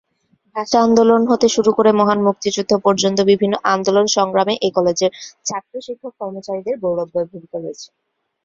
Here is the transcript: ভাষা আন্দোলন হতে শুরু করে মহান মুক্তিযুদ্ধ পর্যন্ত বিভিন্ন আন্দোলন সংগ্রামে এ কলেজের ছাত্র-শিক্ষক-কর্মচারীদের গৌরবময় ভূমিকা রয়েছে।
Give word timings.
ভাষা 0.55 0.77
আন্দোলন 0.85 1.21
হতে 1.31 1.47
শুরু 1.55 1.71
করে 1.77 1.91
মহান 1.99 2.19
মুক্তিযুদ্ধ 2.27 2.71
পর্যন্ত 2.85 3.17
বিভিন্ন 3.31 3.53
আন্দোলন 3.73 4.05
সংগ্রামে 4.15 4.53
এ 4.59 4.77
কলেজের 4.77 5.11
ছাত্র-শিক্ষক-কর্মচারীদের 5.45 6.75
গৌরবময় 6.83 7.27
ভূমিকা 7.31 7.57
রয়েছে। 7.57 7.87